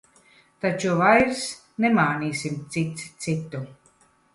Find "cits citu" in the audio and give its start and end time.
2.77-3.67